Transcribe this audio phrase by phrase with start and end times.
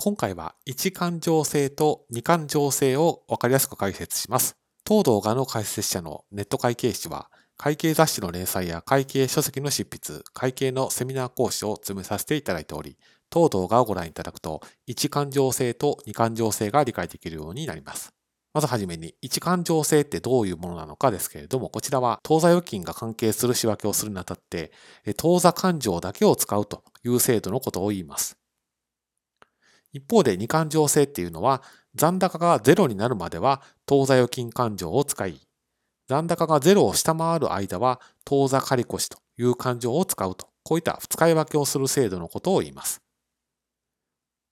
[0.00, 4.56] 今回は一感情性と二感情性を分かりやすく解説します。
[4.84, 12.96] 当動画の解説者のネット会計士は、会計雑誌の連載や会計書籍の執筆、会計のセミナー講師を務めさせていただいており、
[13.28, 18.14] 当動画をご覧いただくと、一感情性と二感情性が理解できるようになります。
[18.54, 24.70] まずはじめに、一感情性ってどういうものなのかですけれども、こちらは当座預金が関係する仕分けをするにあたって、
[25.16, 28.37] 当座勘定だけを使うという制度のことを言います。
[29.92, 31.62] 一方で二勘定制っていうのは
[31.94, 35.40] 残高がゼロになるまでは当座預金勘定を使い、
[36.08, 43.02] 残高がゼロを下回る間は当座借越という勘定を使うと、こういった使い分けをする制度のことを言います。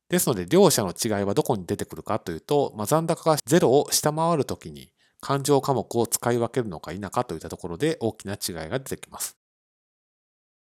[0.08, 9.36] ですので、両者の違いはどこに出てくるかというと、まあ、残高がゼロを下回るときに勘定科目を使い分けるのか否かといったところで大きな違いが出てきます。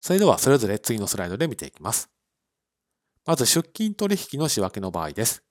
[0.00, 2.10] それではそれぞれ次のスライドで見ていきます。
[3.26, 5.42] まず出金取引の仕分けの場合です。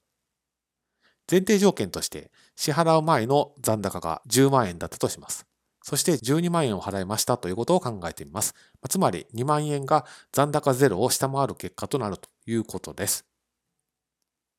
[1.30, 5.46] 前提条件として支払う前の残高が10万円だったとします。
[5.84, 8.54] そして12万円を払いましたということを考えてみます。
[8.90, 13.26] つまり2万円が残高ゼロを下回る結果となるということです。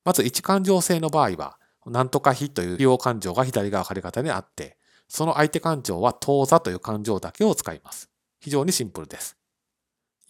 [0.03, 8.09] まず1勘定制の場合は、なんとか費という費用勘定が左側借方にあって、その相手勘定は当座という勘定だけを使います。
[8.39, 9.37] 非常にシンプルです。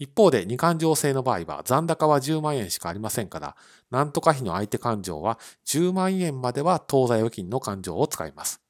[0.02, 3.54] 一方で二勘定制の場合は残高は10万円しかありませんから、
[3.88, 8.60] なんとか費の相手勘定は10万円までは当座預金の勘定を使います。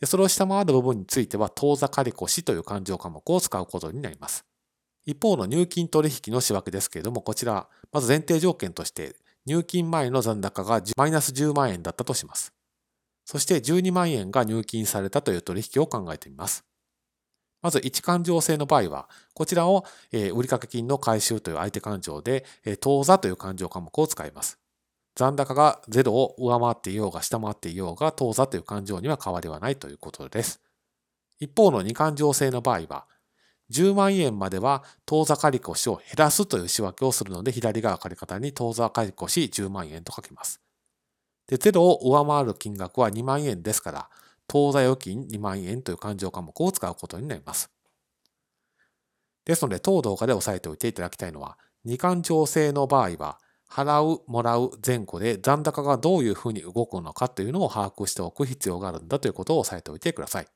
[0.00, 4.44] でそれを下回る部分については当座借越という勘定科目を使うことになります。
[5.06, 9.14] 一方の入金取引の仕分けですけれども、こちら、まず前提条件として
[9.46, 12.52] 入金前の残高がマイナス10万円だったとします。
[13.24, 16.64] そして12万円が入金されたという取引を考えてみます。
[17.60, 22.44] まず、一勘定制の場合は、こちらを売掛金の回収という相手勘定で、
[22.80, 24.58] 当座という勘定科目を使います。
[25.16, 30.60] 残高が0を上回っていようが下回っていようが、当座という勘定には変わりはないということです。
[31.40, 33.06] 一方の二勘定制の場合は、
[33.70, 40.60] 10万円までは当座借越を減らすという仕分けをするので、左側借方に当座借越10万円と書きます。
[41.48, 44.10] で、0を上回る金額は2万円ですから、
[44.48, 47.70] 当座預金2万円という勘定科目を使うことになります。
[49.44, 53.38] ですので、当動画で押さえておいていただきたいのは、二勘定制の場合は、
[53.70, 60.46] 払う、もらう前後で残高がどういうふうに動くのかというのを把握しておく必要があるんだということを押さえておいてください。